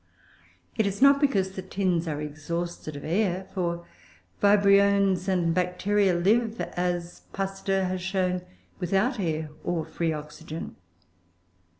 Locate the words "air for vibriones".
3.05-5.27